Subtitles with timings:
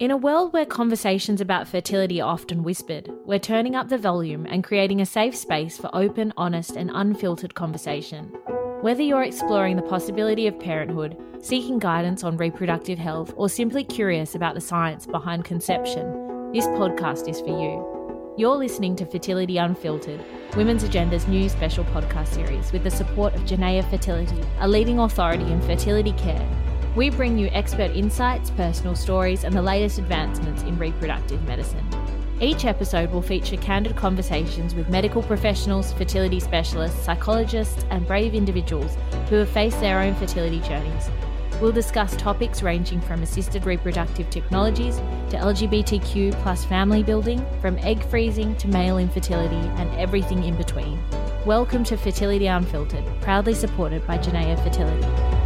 [0.00, 4.46] In a world where conversations about fertility are often whispered, we're turning up the volume
[4.46, 8.24] and creating a safe space for open, honest, and unfiltered conversation.
[8.80, 14.34] Whether you're exploring the possibility of parenthood, seeking guidance on reproductive health, or simply curious
[14.34, 18.34] about the science behind conception, this podcast is for you.
[18.38, 20.24] You're listening to Fertility Unfiltered,
[20.56, 25.44] Women's Agenda's new special podcast series with the support of Genea Fertility, a leading authority
[25.52, 26.59] in fertility care
[26.96, 31.86] we bring you expert insights, personal stories, and the latest advancements in reproductive medicine.
[32.40, 38.96] Each episode will feature candid conversations with medical professionals, fertility specialists, psychologists, and brave individuals
[39.28, 41.10] who have faced their own fertility journeys.
[41.60, 44.96] We'll discuss topics ranging from assisted reproductive technologies
[45.28, 50.98] to LGBTQ plus family building, from egg freezing to male infertility, and everything in between.
[51.44, 55.39] Welcome to Fertility Unfiltered, proudly supported by Genea Fertility.